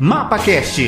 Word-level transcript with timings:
MapaCast. 0.00 0.80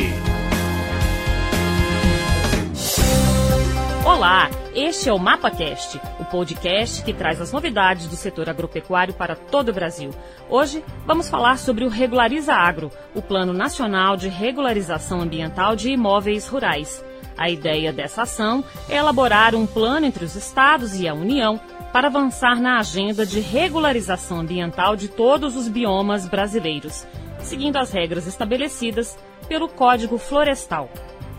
Olá, 4.06 4.48
este 4.72 5.08
é 5.08 5.12
o 5.12 5.18
MapaCast, 5.18 6.00
o 6.20 6.24
podcast 6.26 7.02
que 7.02 7.12
traz 7.12 7.40
as 7.40 7.50
novidades 7.50 8.06
do 8.06 8.14
setor 8.14 8.48
agropecuário 8.48 9.12
para 9.12 9.34
todo 9.34 9.70
o 9.70 9.72
Brasil. 9.72 10.10
Hoje 10.48 10.84
vamos 11.04 11.28
falar 11.28 11.58
sobre 11.58 11.84
o 11.84 11.88
Regulariza 11.88 12.54
Agro, 12.54 12.92
o 13.12 13.20
Plano 13.20 13.52
Nacional 13.52 14.16
de 14.16 14.28
Regularização 14.28 15.22
Ambiental 15.22 15.74
de 15.74 15.90
Imóveis 15.90 16.46
Rurais. 16.46 17.04
A 17.36 17.50
ideia 17.50 17.92
dessa 17.92 18.22
ação 18.22 18.62
é 18.88 18.98
elaborar 18.98 19.56
um 19.56 19.66
plano 19.66 20.06
entre 20.06 20.24
os 20.24 20.36
estados 20.36 20.94
e 20.94 21.08
a 21.08 21.14
União 21.14 21.60
para 21.92 22.06
avançar 22.06 22.60
na 22.60 22.78
agenda 22.78 23.26
de 23.26 23.40
regularização 23.40 24.38
ambiental 24.38 24.94
de 24.94 25.08
todos 25.08 25.56
os 25.56 25.66
biomas 25.66 26.28
brasileiros, 26.28 27.04
seguindo 27.42 27.76
as 27.76 27.92
regras 27.92 28.26
estabelecidas 28.26 29.18
pelo 29.48 29.68
Código 29.68 30.18
Florestal. 30.18 30.88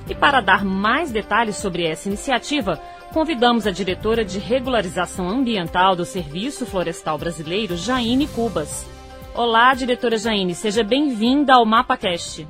E 0.09 0.15
para 0.15 0.41
dar 0.41 0.65
mais 0.65 1.11
detalhes 1.11 1.57
sobre 1.57 1.85
essa 1.85 2.07
iniciativa, 2.07 2.81
convidamos 3.13 3.67
a 3.67 3.71
diretora 3.71 4.25
de 4.25 4.39
regularização 4.39 5.29
ambiental 5.29 5.95
do 5.95 6.05
Serviço 6.05 6.65
Florestal 6.65 7.17
Brasileiro, 7.17 7.75
Jaine 7.75 8.27
Cubas. 8.27 8.85
Olá, 9.33 9.73
diretora 9.73 10.17
Jaine, 10.17 10.53
seja 10.53 10.83
bem-vinda 10.83 11.53
ao 11.53 11.65
MapaCast. 11.65 12.47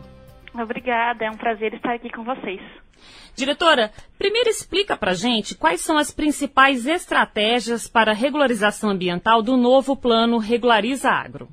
Obrigada, 0.53 1.25
é 1.25 1.29
um 1.29 1.37
prazer 1.37 1.73
estar 1.73 1.93
aqui 1.93 2.09
com 2.09 2.23
vocês. 2.23 2.59
Diretora, 3.35 3.91
primeiro 4.17 4.49
explica 4.49 4.97
para 4.97 5.13
gente 5.13 5.55
quais 5.55 5.81
são 5.81 5.97
as 5.97 6.11
principais 6.11 6.85
estratégias 6.85 7.87
para 7.87 8.11
a 8.11 8.15
regularização 8.15 8.89
ambiental 8.89 9.41
do 9.41 9.55
novo 9.55 9.95
plano 9.95 10.37
Regulariza 10.37 11.09
Agro. 11.09 11.47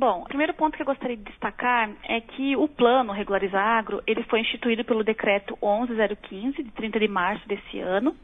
Bom, 0.00 0.22
o 0.22 0.24
primeiro 0.24 0.54
ponto 0.54 0.74
que 0.76 0.82
eu 0.82 0.86
gostaria 0.86 1.14
de 1.14 1.24
destacar 1.24 1.90
é 2.08 2.22
que 2.22 2.56
o 2.56 2.66
plano 2.66 3.12
Regulariza 3.12 3.60
Agro, 3.60 4.02
ele 4.06 4.22
foi 4.22 4.40
instituído 4.40 4.82
pelo 4.82 5.04
decreto 5.04 5.58
11015 5.60 6.62
de 6.62 6.70
30 6.70 6.98
de 6.98 7.06
março 7.06 7.46
desse 7.46 7.80
ano, 7.80 8.16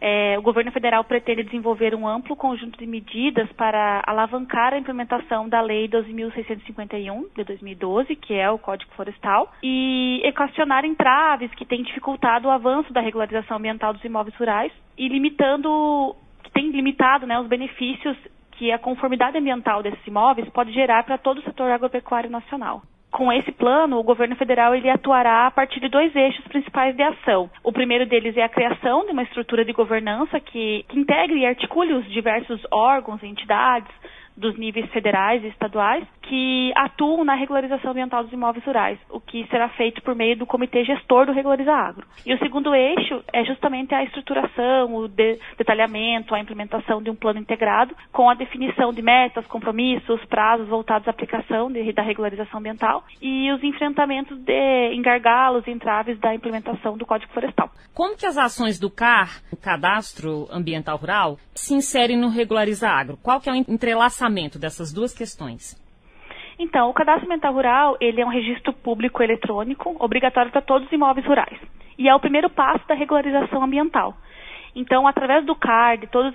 é, 0.00 0.38
o 0.38 0.42
governo 0.42 0.72
federal 0.72 1.04
pretende 1.04 1.42
desenvolver 1.42 1.94
um 1.94 2.08
amplo 2.08 2.34
conjunto 2.34 2.78
de 2.78 2.86
medidas 2.86 3.52
para 3.52 4.02
alavancar 4.06 4.72
a 4.72 4.78
implementação 4.78 5.46
da 5.46 5.60
Lei 5.60 5.86
12.651 5.88 7.26
de 7.36 7.44
2012, 7.44 8.16
que 8.16 8.32
é 8.32 8.50
o 8.50 8.58
Código 8.58 8.90
Florestal, 8.94 9.52
e 9.62 10.22
equacionar 10.24 10.86
entraves 10.86 11.52
que 11.54 11.66
têm 11.66 11.82
dificultado 11.82 12.48
o 12.48 12.50
avanço 12.50 12.90
da 12.94 13.02
regularização 13.02 13.58
ambiental 13.58 13.92
dos 13.92 14.02
imóveis 14.04 14.34
rurais 14.36 14.72
e 14.96 15.06
limitando, 15.06 16.16
que 16.42 16.50
tem 16.50 16.70
limitado 16.70 17.26
né, 17.26 17.38
os 17.38 17.46
benefícios 17.46 18.16
que 18.56 18.72
a 18.72 18.78
conformidade 18.78 19.38
ambiental 19.38 19.82
desses 19.82 20.06
imóveis 20.06 20.48
pode 20.50 20.72
gerar 20.72 21.04
para 21.04 21.18
todo 21.18 21.38
o 21.38 21.42
setor 21.42 21.70
agropecuário 21.70 22.30
nacional 22.30 22.82
com 23.14 23.32
esse 23.32 23.52
plano, 23.52 24.00
o 24.00 24.02
governo 24.02 24.34
federal 24.34 24.74
ele 24.74 24.90
atuará 24.90 25.46
a 25.46 25.50
partir 25.52 25.78
de 25.78 25.88
dois 25.88 26.14
eixos 26.16 26.44
principais 26.48 26.96
de 26.96 27.02
ação. 27.04 27.48
O 27.62 27.72
primeiro 27.72 28.04
deles 28.06 28.36
é 28.36 28.42
a 28.42 28.48
criação 28.48 29.06
de 29.06 29.12
uma 29.12 29.22
estrutura 29.22 29.64
de 29.64 29.72
governança 29.72 30.40
que, 30.40 30.84
que 30.88 30.98
integre 30.98 31.38
e 31.38 31.46
articule 31.46 31.92
os 31.92 32.04
diversos 32.10 32.60
órgãos 32.72 33.22
e 33.22 33.28
entidades 33.28 33.88
dos 34.36 34.58
níveis 34.58 34.90
federais 34.90 35.44
e 35.44 35.46
estaduais 35.46 36.04
que 36.28 36.72
atuam 36.74 37.24
na 37.24 37.34
regularização 37.34 37.90
ambiental 37.90 38.22
dos 38.22 38.32
imóveis 38.32 38.64
rurais, 38.64 38.98
o 39.10 39.20
que 39.20 39.46
será 39.48 39.68
feito 39.70 40.02
por 40.02 40.14
meio 40.14 40.36
do 40.36 40.46
Comitê 40.46 40.84
Gestor 40.84 41.26
do 41.26 41.32
Regulariza 41.32 41.72
Agro. 41.72 42.06
E 42.24 42.32
o 42.32 42.38
segundo 42.38 42.74
eixo 42.74 43.22
é 43.32 43.44
justamente 43.44 43.94
a 43.94 44.02
estruturação, 44.02 44.94
o 44.94 45.08
de 45.08 45.38
detalhamento, 45.58 46.34
a 46.34 46.40
implementação 46.40 47.02
de 47.02 47.10
um 47.10 47.14
plano 47.14 47.40
integrado 47.40 47.94
com 48.12 48.28
a 48.28 48.34
definição 48.34 48.92
de 48.92 49.02
metas, 49.02 49.46
compromissos, 49.46 50.24
prazos 50.26 50.68
voltados 50.68 51.06
à 51.08 51.10
aplicação 51.10 51.70
de, 51.70 51.92
da 51.92 52.02
regularização 52.02 52.58
ambiental 52.58 53.04
e 53.20 53.52
os 53.52 53.62
enfrentamentos 53.62 54.38
de 54.38 54.94
engargalos 54.94 55.66
e 55.66 55.70
entraves 55.70 56.18
da 56.18 56.34
implementação 56.34 56.96
do 56.96 57.06
Código 57.06 57.32
Florestal. 57.32 57.70
Como 57.92 58.16
que 58.16 58.26
as 58.26 58.38
ações 58.38 58.78
do 58.78 58.90
CAR, 58.90 59.40
o 59.52 59.56
Cadastro 59.56 60.48
Ambiental 60.50 60.96
Rural, 60.96 61.38
se 61.54 61.74
inserem 61.74 62.16
no 62.16 62.28
Regulariza 62.28 62.88
Agro? 62.88 63.18
Qual 63.22 63.40
que 63.40 63.48
é 63.48 63.52
o 63.52 63.56
entrelaçamento 63.56 64.58
dessas 64.58 64.92
duas 64.92 65.12
questões? 65.12 65.83
Então, 66.58 66.88
o 66.88 66.94
cadastro 66.94 67.26
ambiental 67.26 67.52
rural, 67.52 67.96
ele 68.00 68.20
é 68.20 68.26
um 68.26 68.30
registro 68.30 68.72
público 68.72 69.22
eletrônico, 69.22 69.96
obrigatório 69.98 70.50
para 70.50 70.60
todos 70.60 70.86
os 70.86 70.92
imóveis 70.92 71.26
rurais. 71.26 71.58
E 71.98 72.08
é 72.08 72.14
o 72.14 72.20
primeiro 72.20 72.48
passo 72.48 72.86
da 72.86 72.94
regularização 72.94 73.62
ambiental. 73.62 74.14
Então, 74.74 75.06
através 75.06 75.44
do 75.44 75.54
CARD, 75.54 76.08
todo 76.08 76.32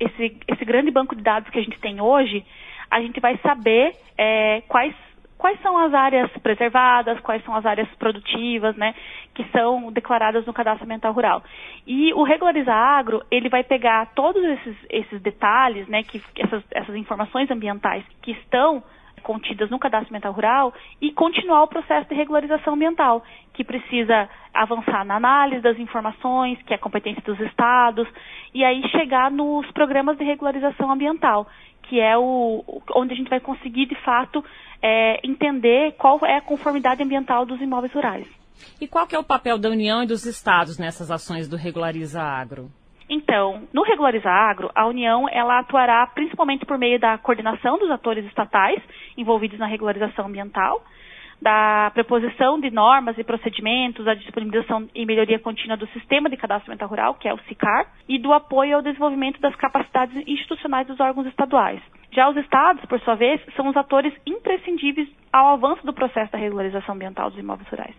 esse, 0.00 0.40
esse 0.48 0.64
grande 0.64 0.90
banco 0.90 1.14
de 1.14 1.22
dados 1.22 1.50
que 1.50 1.58
a 1.58 1.62
gente 1.62 1.78
tem 1.78 2.00
hoje, 2.00 2.44
a 2.90 3.00
gente 3.00 3.20
vai 3.20 3.38
saber 3.38 3.94
é, 4.16 4.62
quais, 4.68 4.94
quais 5.36 5.60
são 5.60 5.76
as 5.78 5.92
áreas 5.92 6.30
preservadas, 6.42 7.20
quais 7.20 7.44
são 7.44 7.54
as 7.54 7.66
áreas 7.66 7.88
produtivas, 7.98 8.76
né, 8.76 8.94
que 9.34 9.44
são 9.50 9.92
declaradas 9.92 10.46
no 10.46 10.52
cadastro 10.52 10.84
ambiental 10.84 11.12
rural. 11.12 11.42
E 11.86 12.12
o 12.14 12.22
Regulariza 12.22 12.72
Agro, 12.72 13.22
ele 13.30 13.48
vai 13.48 13.62
pegar 13.62 14.12
todos 14.14 14.42
esses, 14.42 14.76
esses 14.88 15.20
detalhes, 15.20 15.86
né, 15.88 16.02
que, 16.02 16.22
essas, 16.36 16.62
essas 16.70 16.94
informações 16.96 17.50
ambientais 17.50 18.04
que 18.22 18.32
estão 18.32 18.82
contidas 19.22 19.70
no 19.70 19.78
cadastro 19.78 20.10
ambiental 20.10 20.32
rural 20.32 20.74
e 21.00 21.12
continuar 21.12 21.62
o 21.62 21.68
processo 21.68 22.08
de 22.08 22.14
regularização 22.14 22.74
ambiental, 22.74 23.24
que 23.54 23.64
precisa 23.64 24.28
avançar 24.52 25.04
na 25.04 25.16
análise 25.16 25.62
das 25.62 25.78
informações, 25.78 26.60
que 26.62 26.74
é 26.74 26.78
competência 26.78 27.22
dos 27.22 27.40
estados, 27.40 28.06
e 28.52 28.64
aí 28.64 28.86
chegar 28.90 29.30
nos 29.30 29.70
programas 29.72 30.18
de 30.18 30.24
regularização 30.24 30.90
ambiental, 30.90 31.46
que 31.84 32.00
é 32.00 32.16
o 32.16 32.64
onde 32.94 33.14
a 33.14 33.16
gente 33.16 33.30
vai 33.30 33.40
conseguir 33.40 33.86
de 33.86 33.94
fato 34.02 34.44
é, 34.82 35.20
entender 35.26 35.92
qual 35.92 36.18
é 36.24 36.36
a 36.36 36.42
conformidade 36.42 37.02
ambiental 37.02 37.46
dos 37.46 37.60
imóveis 37.60 37.92
rurais. 37.92 38.26
E 38.80 38.86
qual 38.86 39.06
que 39.06 39.14
é 39.14 39.18
o 39.18 39.24
papel 39.24 39.58
da 39.58 39.68
União 39.68 40.02
e 40.02 40.06
dos 40.06 40.26
estados 40.26 40.78
nessas 40.78 41.10
ações 41.10 41.48
do 41.48 41.56
Regulariza 41.56 42.22
Agro? 42.22 42.70
Então, 43.14 43.68
no 43.74 43.82
Regularizar 43.82 44.32
Agro, 44.32 44.70
a 44.74 44.86
União 44.86 45.28
ela 45.30 45.58
atuará 45.58 46.06
principalmente 46.06 46.64
por 46.64 46.78
meio 46.78 46.98
da 46.98 47.18
coordenação 47.18 47.78
dos 47.78 47.90
atores 47.90 48.24
estatais 48.24 48.82
envolvidos 49.18 49.58
na 49.58 49.66
regularização 49.66 50.28
ambiental, 50.28 50.82
da 51.42 51.90
preposição 51.92 52.60
de 52.60 52.70
normas 52.70 53.18
e 53.18 53.24
procedimentos, 53.24 54.06
a 54.06 54.14
disponibilização 54.14 54.88
e 54.94 55.04
melhoria 55.04 55.40
contínua 55.40 55.76
do 55.76 55.88
sistema 55.88 56.30
de 56.30 56.36
cadastro 56.36 56.70
ambiental 56.70 56.88
rural, 56.88 57.14
que 57.14 57.26
é 57.26 57.34
o 57.34 57.38
SICAR, 57.48 57.88
e 58.08 58.16
do 58.16 58.32
apoio 58.32 58.76
ao 58.76 58.82
desenvolvimento 58.82 59.40
das 59.40 59.54
capacidades 59.56 60.16
institucionais 60.24 60.86
dos 60.86 61.00
órgãos 61.00 61.26
estaduais. 61.26 61.80
Já 62.12 62.28
os 62.28 62.36
estados, 62.36 62.84
por 62.84 63.00
sua 63.00 63.16
vez, 63.16 63.40
são 63.56 63.66
os 63.66 63.76
atores 63.76 64.14
imprescindíveis 64.24 65.08
ao 65.32 65.54
avanço 65.54 65.84
do 65.84 65.92
processo 65.92 66.30
da 66.30 66.38
regularização 66.38 66.94
ambiental 66.94 67.28
dos 67.30 67.38
imóveis 67.40 67.68
rurais. 67.68 67.94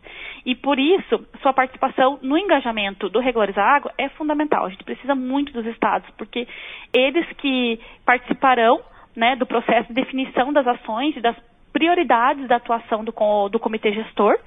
E 0.46 0.56
por 0.56 0.80
isso, 0.80 1.28
sua 1.42 1.52
participação 1.52 2.20
no 2.22 2.38
engajamento 2.38 3.10
do 3.10 3.20
Regularizar 3.20 3.68
Água 3.68 3.92
é 3.98 4.08
fundamental. 4.10 4.66
A 4.66 4.70
gente 4.70 4.86
precisa 4.86 5.16
muito 5.16 5.52
dos 5.52 5.66
estados, 5.66 6.10
porque 6.12 6.48
eles 6.94 7.26
que 7.38 7.78
participarão 8.06 8.80
né, 9.16 9.36
do 9.36 9.46
processo 9.46 9.90
de 9.90 9.96
definição 9.96 10.54
das 10.54 10.66
ações 10.66 11.18
e 11.18 11.22
das 11.22 11.36
prioridades 11.84 12.48
da 12.48 12.56
atuação 12.56 13.04
do, 13.04 13.14
do 13.50 13.60
comitê 13.60 13.92
gestor, 13.92 14.40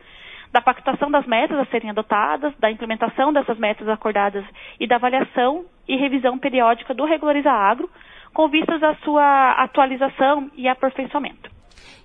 da 0.50 0.62
pactuação 0.62 1.10
das 1.10 1.26
metas 1.26 1.58
a 1.58 1.66
serem 1.66 1.91
adotadas, 1.91 2.54
da 2.58 2.70
implementação 2.70 3.30
dessas 3.30 3.58
metas 3.58 3.86
acordadas 3.88 4.42
e 4.80 4.86
da 4.86 4.97
avaliação 4.97 5.66
e 5.86 5.97
revisão 5.97 6.38
periódica 6.38 6.94
do 6.94 7.04
Regulariza 7.04 7.50
Agro, 7.50 7.91
com 8.32 8.48
vistas 8.48 8.82
à 8.82 8.94
sua 9.04 9.52
atualização 9.62 10.50
e 10.56 10.66
aperfeiçoamento. 10.66 11.50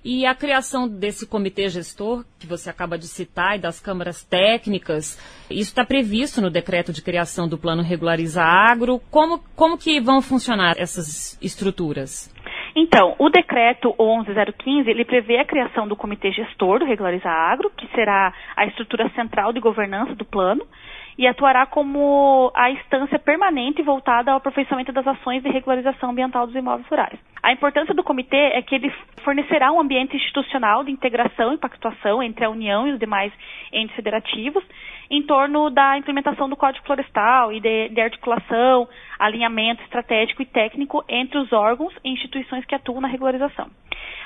E 0.04 0.26
a 0.26 0.34
criação 0.34 0.86
desse 0.86 1.26
comitê 1.26 1.68
gestor, 1.68 2.24
que 2.38 2.46
você 2.46 2.68
acaba 2.68 2.98
de 2.98 3.06
citar, 3.06 3.56
e 3.56 3.60
das 3.60 3.80
câmaras 3.80 4.22
técnicas, 4.24 5.16
isso 5.48 5.70
está 5.70 5.84
previsto 5.84 6.42
no 6.42 6.50
decreto 6.50 6.92
de 6.92 7.00
criação 7.00 7.48
do 7.48 7.56
Plano 7.56 7.82
Regulariza 7.82 8.42
Agro. 8.42 9.00
Como, 9.10 9.38
como 9.54 9.78
que 9.78 10.00
vão 10.00 10.20
funcionar 10.20 10.74
essas 10.76 11.38
estruturas? 11.40 12.30
Então, 12.74 13.14
o 13.18 13.28
decreto 13.28 13.94
11015, 13.98 14.88
ele 14.88 15.04
prevê 15.04 15.38
a 15.38 15.44
criação 15.44 15.86
do 15.86 15.94
comitê 15.94 16.32
gestor 16.32 16.78
do 16.78 16.86
Regulariza 16.86 17.28
Agro, 17.28 17.70
que 17.76 17.86
será 17.94 18.32
a 18.56 18.64
estrutura 18.66 19.10
central 19.10 19.52
de 19.52 19.60
governança 19.60 20.14
do 20.14 20.24
plano, 20.24 20.66
e 21.18 21.26
atuará 21.26 21.66
como 21.66 22.50
a 22.54 22.70
instância 22.70 23.18
permanente 23.18 23.82
voltada 23.82 24.30
ao 24.30 24.38
aperfeiçoamento 24.38 24.92
das 24.92 25.06
ações 25.06 25.42
de 25.42 25.48
regularização 25.48 26.10
ambiental 26.10 26.46
dos 26.46 26.56
imóveis 26.56 26.88
rurais. 26.88 27.18
A 27.42 27.52
importância 27.52 27.92
do 27.92 28.04
comitê 28.04 28.36
é 28.36 28.62
que 28.62 28.74
ele 28.74 28.92
fornecerá 29.22 29.72
um 29.72 29.80
ambiente 29.80 30.16
institucional 30.16 30.84
de 30.84 30.92
integração 30.92 31.52
e 31.52 31.58
pactuação 31.58 32.22
entre 32.22 32.44
a 32.44 32.50
União 32.50 32.86
e 32.86 32.92
os 32.92 32.98
demais 32.98 33.32
entes 33.72 33.94
federativos 33.96 34.64
em 35.10 35.22
torno 35.22 35.68
da 35.68 35.98
implementação 35.98 36.48
do 36.48 36.56
Código 36.56 36.86
Florestal 36.86 37.52
e 37.52 37.60
de, 37.60 37.88
de 37.90 38.00
articulação, 38.00 38.88
alinhamento 39.18 39.82
estratégico 39.82 40.40
e 40.40 40.46
técnico 40.46 41.04
entre 41.08 41.36
os 41.38 41.52
órgãos 41.52 41.92
e 42.02 42.10
instituições 42.10 42.64
que 42.64 42.74
atuam 42.74 43.00
na 43.00 43.08
regularização. 43.08 43.68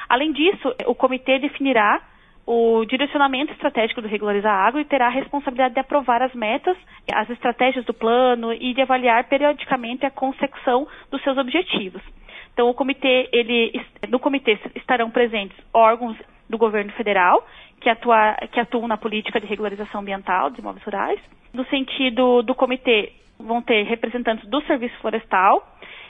Além 0.08 0.32
disso, 0.32 0.74
o 0.86 0.94
comitê 0.94 1.38
definirá 1.38 2.00
o 2.46 2.84
direcionamento 2.84 3.52
estratégico 3.52 4.00
do 4.00 4.06
Regularizar 4.06 4.54
Agro 4.54 4.80
e 4.80 4.84
terá 4.84 5.06
a 5.06 5.10
responsabilidade 5.10 5.74
de 5.74 5.80
aprovar 5.80 6.22
as 6.22 6.32
metas, 6.32 6.76
as 7.12 7.28
estratégias 7.28 7.84
do 7.84 7.92
plano 7.92 8.52
e 8.52 8.72
de 8.72 8.80
avaliar 8.80 9.24
periodicamente 9.24 10.06
a 10.06 10.10
consecução 10.10 10.86
dos 11.10 11.20
seus 11.22 11.36
objetivos. 11.36 12.00
Então, 12.52 12.70
o 12.70 12.74
comitê, 12.74 13.28
ele, 13.32 13.84
no 14.08 14.20
comitê 14.20 14.58
estarão 14.76 15.10
presentes 15.10 15.56
órgãos 15.74 16.16
do 16.48 16.56
governo 16.56 16.92
federal, 16.92 17.44
que, 17.80 17.90
atua, 17.90 18.34
que 18.52 18.60
atuam 18.60 18.86
na 18.86 18.96
política 18.96 19.40
de 19.40 19.46
regularização 19.46 20.00
ambiental 20.00 20.48
dos 20.48 20.60
imóveis 20.60 20.84
rurais. 20.84 21.20
No 21.52 21.66
sentido 21.66 22.42
do 22.42 22.54
comitê, 22.54 23.12
vão 23.38 23.60
ter 23.60 23.82
representantes 23.82 24.48
do 24.48 24.62
Serviço 24.62 24.96
Florestal 25.00 25.66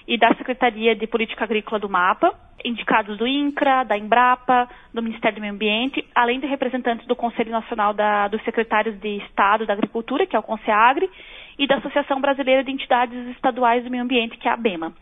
e 0.06 0.16
da 0.16 0.34
Secretaria 0.34 0.94
de 0.94 1.06
Política 1.06 1.44
Agrícola 1.44 1.78
do 1.78 1.88
MAPA, 1.88 2.32
indicados 2.64 3.18
do 3.18 3.26
INCRA, 3.26 3.84
da 3.84 3.96
Embrapa, 3.96 4.68
do 4.92 5.02
Ministério 5.02 5.36
do 5.36 5.40
Meio 5.40 5.52
Ambiente, 5.52 6.04
além 6.14 6.40
de 6.40 6.46
representantes 6.46 7.06
do 7.06 7.16
Conselho 7.16 7.50
Nacional 7.50 7.92
da, 7.92 8.28
dos 8.28 8.42
Secretários 8.44 8.98
de 9.00 9.18
Estado 9.18 9.66
da 9.66 9.72
Agricultura, 9.72 10.26
que 10.26 10.36
é 10.36 10.38
o 10.38 10.42
CONSEAGRE, 10.42 11.10
e 11.58 11.66
da 11.66 11.76
Associação 11.76 12.20
Brasileira 12.20 12.62
de 12.62 12.70
Entidades 12.70 13.26
Estaduais 13.28 13.84
do 13.84 13.90
Meio 13.90 14.02
Ambiente, 14.02 14.36
que 14.36 14.48
é 14.48 14.50
a 14.50 14.54
ABEMA. 14.54 14.92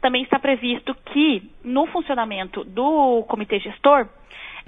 Também 0.00 0.22
está 0.22 0.38
previsto 0.38 0.94
que, 1.12 1.42
no 1.62 1.86
funcionamento 1.86 2.64
do 2.64 3.22
comitê 3.28 3.58
gestor, 3.58 4.08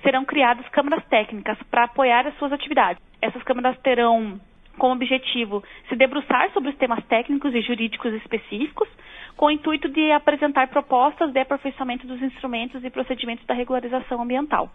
serão 0.03 0.25
criadas 0.25 0.69
câmaras 0.69 1.05
técnicas 1.07 1.57
para 1.71 1.85
apoiar 1.85 2.27
as 2.27 2.37
suas 2.37 2.53
atividades. 2.53 3.03
Essas 3.21 3.43
câmaras 3.43 3.79
terão 3.79 4.39
como 4.79 4.95
objetivo 4.95 5.63
se 5.89 5.97
debruçar 5.97 6.53
sobre 6.53 6.71
os 6.71 6.77
temas 6.77 7.05
técnicos 7.07 7.55
e 7.55 7.61
jurídicos 7.61 8.13
específicos, 8.15 8.89
com 9.37 9.47
o 9.47 9.51
intuito 9.51 9.89
de 9.89 10.11
apresentar 10.13 10.69
propostas 10.69 11.33
de 11.33 11.41
aperfeiçoamento 11.41 12.07
dos 12.07 12.21
instrumentos 12.23 12.85
e 12.85 12.91
procedimentos 12.91 13.47
da 13.47 13.55
regularização 13.55 14.23
ambiental. 14.23 14.71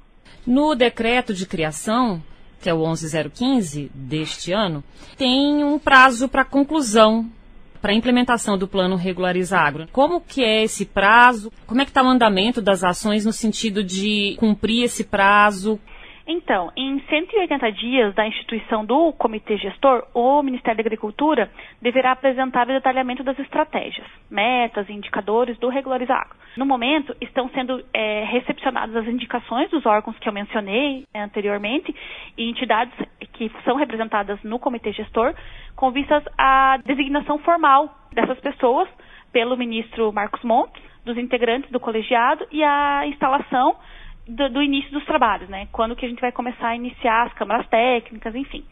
No 0.46 0.76
decreto 0.76 1.34
de 1.34 1.46
criação, 1.46 2.22
que 2.62 2.70
é 2.70 2.74
o 2.74 2.84
11015 2.84 3.92
deste 3.94 4.52
ano, 4.52 4.84
tem 5.18 5.64
um 5.64 5.78
prazo 5.78 6.28
para 6.28 6.44
conclusão 6.44 7.30
para 7.82 7.92
a 7.92 7.96
implementação 7.96 8.58
do 8.58 8.68
plano 8.68 8.96
Regulariza 8.96 9.58
Agro. 9.58 9.88
Como 9.92 10.20
que 10.20 10.44
é 10.44 10.64
esse 10.64 10.86
prazo? 10.86 11.52
Como 11.66 11.80
é 11.80 11.86
que 11.86 11.92
está 11.92 12.04
o 12.04 12.08
andamento 12.08 12.62
das 12.62 12.84
ações 12.84 13.24
no 13.24 13.32
sentido 13.32 13.84
de 13.84 14.36
cumprir 14.40 14.84
esse 14.84 15.04
prazo? 15.04 15.80
Então, 16.28 16.74
em 16.76 17.00
180 17.08 17.72
dias 17.72 18.14
da 18.14 18.28
instituição 18.28 18.86
do 18.86 19.14
comitê 19.14 19.56
gestor, 19.56 20.06
o 20.14 20.44
Ministério 20.44 20.76
da 20.76 20.82
Agricultura 20.82 21.50
deverá 21.82 22.12
apresentar 22.12 22.68
o 22.68 22.74
detalhamento 22.74 23.24
das 23.24 23.40
estratégias, 23.40 24.06
metas 24.30 24.90
e 24.90 24.92
indicadores 24.92 25.58
do 25.58 25.70
Regulariza 25.70 26.14
Agro. 26.14 26.36
No 26.58 26.66
momento, 26.66 27.16
estão 27.22 27.48
sendo 27.52 27.82
é, 27.94 28.26
recepcionadas 28.26 28.94
as 28.94 29.08
indicações 29.08 29.70
dos 29.70 29.86
órgãos 29.86 30.20
que 30.20 30.28
eu 30.28 30.34
mencionei 30.34 31.06
é, 31.14 31.22
anteriormente 31.22 31.96
e 32.38 32.50
entidades 32.50 32.94
que 33.32 33.50
são 33.64 33.78
representadas 33.78 34.38
no 34.44 34.60
comitê 34.60 34.92
gestor, 34.92 35.34
com 35.78 35.92
vistas 35.92 36.24
à 36.38 36.76
designação 36.86 37.38
formal 37.40 37.90
dessas 38.12 38.40
pessoas 38.42 38.90
pelo 39.32 39.56
ministro 39.56 40.12
Marcos 40.12 40.44
Montes, 40.44 40.84
dos 41.06 41.18
integrantes 41.18 41.72
do 41.72 41.80
colegiado 41.80 42.46
e 42.52 42.62
a 42.62 43.08
instalação 43.08 43.78
do, 44.28 44.50
do, 44.50 44.62
início 44.62 44.92
dos 44.92 45.06
trabalhos, 45.06 45.48
né? 45.50 45.68
Quando 45.72 45.96
que 45.96 46.06
a 46.06 46.10
gente 46.10 46.20
vai 46.20 46.32
começar 46.32 46.70
a 46.70 46.76
iniciar 46.76 47.28
as 47.28 47.34
câmaras 47.34 47.68
técnicas, 47.68 48.36
enfim. 48.36 48.64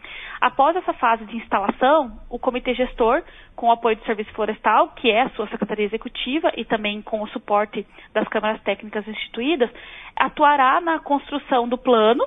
Após 0.41 0.75
essa 0.75 0.93
fase 0.93 1.25
de 1.25 1.37
instalação, 1.37 2.19
o 2.29 2.37
comitê 2.37 2.73
gestor, 2.73 3.23
com 3.55 3.67
o 3.67 3.71
apoio 3.71 3.95
do 3.95 4.05
Serviço 4.05 4.31
Florestal, 4.33 4.89
que 4.89 5.09
é 5.09 5.21
a 5.21 5.29
sua 5.29 5.47
secretaria 5.47 5.85
executiva, 5.85 6.51
e 6.57 6.65
também 6.65 7.01
com 7.01 7.21
o 7.21 7.27
suporte 7.29 7.85
das 8.13 8.27
câmaras 8.27 8.61
técnicas 8.63 9.07
instituídas, 9.07 9.69
atuará 10.15 10.81
na 10.81 10.99
construção 10.99 11.67
do 11.67 11.77
plano, 11.77 12.25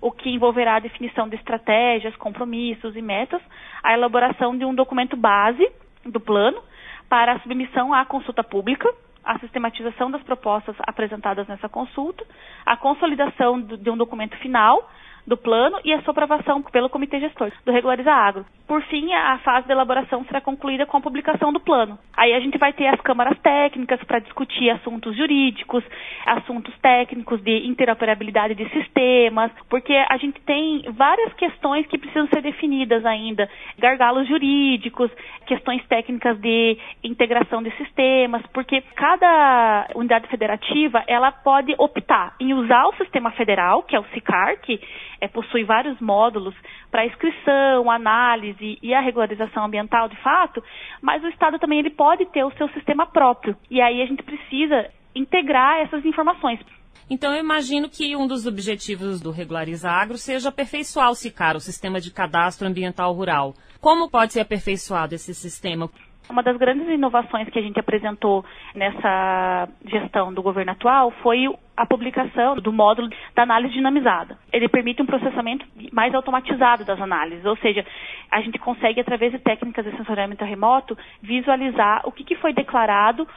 o 0.00 0.12
que 0.12 0.30
envolverá 0.30 0.76
a 0.76 0.80
definição 0.80 1.28
de 1.28 1.36
estratégias, 1.36 2.14
compromissos 2.16 2.94
e 2.94 3.02
metas, 3.02 3.40
a 3.82 3.94
elaboração 3.94 4.56
de 4.56 4.64
um 4.64 4.74
documento 4.74 5.16
base 5.16 5.66
do 6.04 6.20
plano 6.20 6.62
para 7.08 7.32
a 7.32 7.40
submissão 7.40 7.94
à 7.94 8.04
consulta 8.04 8.44
pública, 8.44 8.92
a 9.26 9.38
sistematização 9.40 10.10
das 10.10 10.22
propostas 10.22 10.76
apresentadas 10.86 11.46
nessa 11.48 11.68
consulta, 11.68 12.24
a 12.64 12.76
consolidação 12.76 13.60
de 13.60 13.90
um 13.90 13.96
documento 13.96 14.36
final 14.38 14.88
do 15.26 15.36
plano 15.36 15.78
e 15.84 15.92
a 15.92 16.00
sua 16.02 16.12
aprovação 16.12 16.62
pelo 16.62 16.88
Comitê 16.88 17.18
Gestor 17.20 17.50
do 17.64 17.72
Regulariza 17.72 18.12
Agro. 18.12 18.46
Por 18.66 18.82
fim, 18.82 19.12
a 19.12 19.38
fase 19.38 19.66
de 19.66 19.72
elaboração 19.72 20.24
será 20.24 20.40
concluída 20.40 20.86
com 20.86 20.96
a 20.96 21.00
publicação 21.00 21.52
do 21.52 21.60
plano. 21.60 21.98
Aí 22.16 22.32
a 22.32 22.40
gente 22.40 22.58
vai 22.58 22.72
ter 22.72 22.88
as 22.88 23.00
câmaras 23.00 23.38
técnicas 23.38 24.02
para 24.04 24.18
discutir 24.18 24.70
assuntos 24.70 25.16
jurídicos, 25.16 25.84
assuntos 26.24 26.74
técnicos 26.78 27.40
de 27.42 27.66
interoperabilidade 27.66 28.54
de 28.54 28.68
sistemas, 28.70 29.52
porque 29.68 29.94
a 30.08 30.16
gente 30.16 30.40
tem 30.40 30.82
várias 30.90 31.32
questões 31.34 31.86
que 31.86 31.98
precisam 31.98 32.26
ser 32.28 32.42
definidas 32.42 33.04
ainda, 33.04 33.48
gargalos 33.78 34.26
jurídicos, 34.26 35.10
questões 35.46 35.84
técnicas 35.86 36.38
de 36.40 36.76
integração 37.04 37.62
de 37.62 37.70
sistemas, 37.76 38.42
porque 38.52 38.80
cada 38.96 39.88
unidade 39.94 40.26
federativa 40.28 41.04
ela 41.06 41.30
pode 41.30 41.74
optar 41.78 42.34
em 42.40 42.52
usar 42.52 42.86
o 42.86 42.96
sistema 42.96 43.30
federal, 43.32 43.84
que 43.84 43.94
é 43.94 44.00
o 44.00 44.04
SICAR, 44.12 44.60
que 44.60 44.80
é, 45.20 45.28
possui 45.28 45.64
vários 45.64 46.00
módulos 46.00 46.54
para 46.90 47.06
inscrição, 47.06 47.90
análise 47.90 48.78
e 48.82 48.94
a 48.94 49.00
regularização 49.00 49.64
ambiental 49.64 50.08
de 50.08 50.16
fato, 50.22 50.62
mas 51.02 51.22
o 51.22 51.28
Estado 51.28 51.58
também 51.58 51.78
ele 51.78 51.90
pode 51.90 52.26
ter 52.26 52.44
o 52.44 52.52
seu 52.52 52.68
sistema 52.70 53.06
próprio. 53.06 53.56
E 53.70 53.80
aí 53.80 54.02
a 54.02 54.06
gente 54.06 54.22
precisa 54.22 54.90
integrar 55.14 55.80
essas 55.80 56.04
informações. 56.04 56.60
Então, 57.08 57.32
eu 57.32 57.38
imagino 57.38 57.88
que 57.88 58.16
um 58.16 58.26
dos 58.26 58.46
objetivos 58.46 59.20
do 59.20 59.30
Regulariza 59.30 59.88
Agro 59.88 60.18
seja 60.18 60.48
aperfeiçoar 60.48 61.10
o 61.10 61.14
SICAR, 61.14 61.56
o 61.56 61.60
Sistema 61.60 62.00
de 62.00 62.10
Cadastro 62.10 62.66
Ambiental 62.66 63.12
Rural. 63.12 63.54
Como 63.80 64.10
pode 64.10 64.32
ser 64.32 64.40
aperfeiçoado 64.40 65.14
esse 65.14 65.32
sistema? 65.32 65.88
Uma 66.28 66.42
das 66.42 66.56
grandes 66.56 66.88
inovações 66.88 67.48
que 67.48 67.58
a 67.58 67.62
gente 67.62 67.78
apresentou 67.78 68.44
nessa 68.74 69.68
gestão 69.84 70.32
do 70.32 70.42
governo 70.42 70.72
atual 70.72 71.10
foi 71.22 71.48
a 71.76 71.84
publicação 71.84 72.56
do 72.56 72.72
módulo 72.72 73.10
da 73.34 73.42
análise 73.42 73.74
dinamizada. 73.74 74.38
Ele 74.50 74.68
permite 74.68 75.02
um 75.02 75.06
processamento 75.06 75.66
mais 75.92 76.14
automatizado 76.14 76.84
das 76.84 77.00
análises, 77.00 77.44
ou 77.44 77.56
seja, 77.58 77.84
a 78.30 78.40
gente 78.40 78.58
consegue, 78.58 79.00
através 79.00 79.30
de 79.30 79.38
técnicas 79.38 79.84
de 79.84 79.94
sensoriamento 79.96 80.44
remoto, 80.44 80.96
visualizar 81.22 82.00
o 82.04 82.12
que, 82.12 82.34
foi 82.36 82.52
declarado 82.52 83.28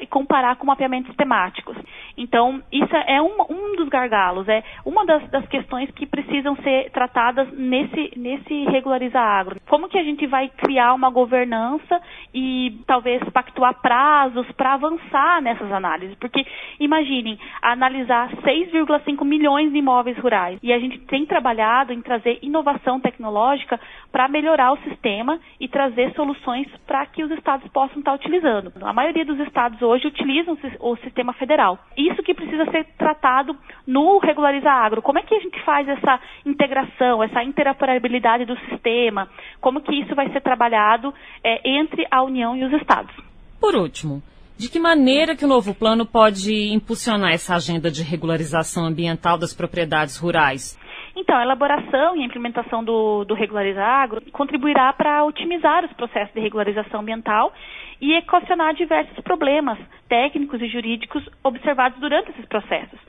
e 0.00 0.06
comparar 0.06 0.56
com 0.56 0.66
mapeamentos 0.66 1.14
temáticos. 1.16 1.76
Então, 2.16 2.62
isso 2.72 2.96
é 3.06 3.20
um, 3.20 3.36
dos 3.76 3.88
gargalos, 3.88 4.48
é 4.48 4.62
uma 4.84 5.04
das, 5.04 5.28
das, 5.30 5.46
questões 5.46 5.90
que 5.92 6.06
precisam 6.06 6.56
ser 6.56 6.90
tratadas 6.90 7.48
nesse, 7.52 8.12
nesse 8.16 8.64
regularizar 8.64 9.24
agro. 9.24 9.60
Como 9.68 9.88
que 9.88 9.98
a 9.98 10.02
gente 10.02 10.26
vai 10.26 10.48
criar 10.48 10.94
uma 10.94 11.10
governança 11.10 12.00
e 12.34 12.80
talvez 12.86 13.22
pactuar 13.30 13.80
prazos 13.80 14.50
para 14.52 14.74
avançar 14.74 15.40
nessas 15.40 15.70
análises? 15.70 16.16
Porque, 16.16 16.44
imaginem, 16.80 17.38
analisar 17.62 18.30
6,5 18.36 19.24
milhões 19.24 19.70
de 19.70 19.78
imóveis 19.78 20.18
rurais. 20.18 20.58
E 20.62 20.72
a 20.72 20.78
gente 20.78 20.98
tem 21.00 21.26
trabalhado 21.26 21.92
em 21.92 22.02
trazer 22.02 22.38
inovação 22.42 22.98
tecnológica 22.98 23.78
para 24.10 24.28
melhorar 24.28 24.72
o 24.72 24.78
sistema 24.78 25.38
e 25.60 25.68
trazer 25.68 26.12
soluções 26.14 26.66
para 26.86 27.04
que 27.06 27.22
os 27.22 27.30
estados 27.30 27.68
possam 27.68 27.98
estar 27.98 28.14
utilizando. 28.14 28.72
A 28.82 28.92
maioria 28.92 29.24
dos 29.24 29.38
estados 29.40 29.80
hoje 29.82 30.06
utilizam 30.06 30.56
o 30.80 30.96
sistema 30.96 31.32
federal. 31.34 31.78
Isso 31.96 32.22
que 32.22 32.34
precisa 32.34 32.64
ser 32.70 32.84
tratado 32.96 33.56
no 33.86 34.18
Regulariza 34.18 34.70
Agro. 34.70 35.02
Como 35.02 35.18
é 35.18 35.22
que 35.22 35.34
a 35.34 35.40
gente 35.40 35.60
faz 35.64 35.88
essa 35.88 36.20
integração, 36.44 37.22
essa 37.22 37.42
interoperabilidade 37.42 38.44
do 38.44 38.58
sistema? 38.68 39.28
Como 39.60 39.80
que 39.80 39.94
isso 39.94 40.14
vai 40.14 40.30
ser 40.32 40.40
trabalhado 40.40 41.12
é, 41.42 41.68
entre 41.68 42.06
a 42.10 42.22
União 42.22 42.56
e 42.56 42.64
os 42.64 42.72
estados? 42.72 43.14
Por 43.60 43.74
último, 43.74 44.22
de 44.58 44.70
que 44.70 44.78
maneira 44.78 45.36
que 45.36 45.44
o 45.44 45.48
novo 45.48 45.74
plano 45.74 46.06
pode 46.06 46.72
impulsionar 46.72 47.32
essa 47.32 47.54
agenda 47.54 47.90
de 47.90 48.02
regularização 48.02 48.86
ambiental 48.86 49.38
das 49.38 49.54
propriedades 49.54 50.16
rurais? 50.16 50.78
Então, 51.14 51.34
a 51.34 51.42
elaboração 51.42 52.14
e 52.16 52.22
a 52.22 52.26
implementação 52.26 52.84
do, 52.84 53.24
do 53.24 53.34
Regularizar 53.34 53.88
Agro 53.88 54.20
contribuirá 54.32 54.92
para 54.92 55.24
otimizar 55.24 55.84
os 55.84 55.92
processos 55.94 56.34
de 56.34 56.40
regularização 56.40 57.00
ambiental 57.00 57.52
e 58.00 58.12
equacionar 58.14 58.74
diversos 58.74 59.18
problemas 59.20 59.78
técnicos 60.08 60.60
e 60.60 60.68
jurídicos 60.68 61.26
observados 61.42 61.98
durante 62.00 62.30
esses 62.30 62.44
processos. 62.46 63.00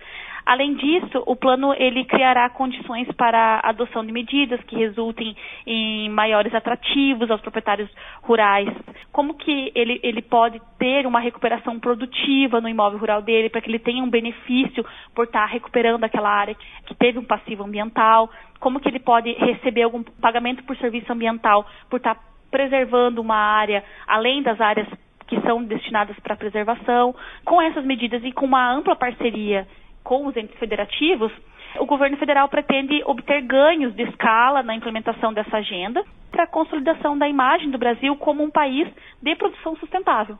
Além 0.47 0.75
disso, 0.75 1.21
o 1.25 1.35
plano 1.35 1.73
ele 1.73 2.05
criará 2.05 2.49
condições 2.49 3.05
para 3.17 3.59
a 3.61 3.67
adoção 3.67 4.05
de 4.05 4.13
medidas 4.13 4.63
que 4.63 4.77
resultem 4.77 5.35
em 5.65 6.07
maiores 6.09 6.55
atrativos 6.55 7.29
aos 7.29 7.41
proprietários 7.41 7.89
rurais. 8.21 8.69
Como 9.11 9.33
que 9.33 9.73
ele, 9.75 9.99
ele 10.01 10.21
pode 10.21 10.61
ter 10.79 11.05
uma 11.05 11.19
recuperação 11.19 11.77
produtiva 11.77 12.61
no 12.61 12.69
imóvel 12.69 12.97
rural 12.97 13.21
dele 13.21 13.49
para 13.49 13.59
que 13.59 13.69
ele 13.69 13.77
tenha 13.77 14.01
um 14.01 14.09
benefício 14.09 14.85
por 15.13 15.25
estar 15.25 15.45
recuperando 15.47 16.05
aquela 16.05 16.29
área 16.29 16.55
que 16.85 16.95
teve 16.95 17.19
um 17.19 17.25
passivo 17.25 17.65
ambiental? 17.65 18.29
Como 18.61 18.79
que 18.79 18.87
ele 18.87 18.99
pode 18.99 19.33
receber 19.33 19.81
algum 19.81 20.01
pagamento 20.01 20.63
por 20.63 20.77
serviço 20.77 21.11
ambiental 21.11 21.67
por 21.89 21.97
estar 21.97 22.17
preservando 22.49 23.19
uma 23.19 23.35
área 23.35 23.83
além 24.07 24.41
das 24.41 24.61
áreas 24.61 24.87
que 25.27 25.41
são 25.41 25.61
destinadas 25.61 26.17
para 26.21 26.37
preservação. 26.37 27.13
Com 27.43 27.61
essas 27.61 27.83
medidas 27.83 28.23
e 28.23 28.31
com 28.31 28.45
uma 28.45 28.73
ampla 28.73 28.95
parceria 28.95 29.67
com 30.07 30.25
os 30.25 30.37
entes 30.37 30.57
federativos, 30.57 31.33
o 31.81 31.85
governo 31.85 32.15
federal 32.15 32.47
pretende 32.47 33.03
obter 33.05 33.41
ganhos 33.41 33.93
de 33.93 34.03
escala 34.03 34.63
na 34.63 34.73
implementação 34.73 35.33
dessa 35.33 35.57
agenda 35.57 36.01
para 36.31 36.45
a 36.45 36.47
consolidação 36.47 37.17
da 37.17 37.27
imagem 37.27 37.69
do 37.69 37.77
Brasil 37.77 38.15
como 38.15 38.41
um 38.41 38.49
país 38.49 38.87
de 39.21 39.35
produção 39.35 39.75
sustentável. 39.75 40.37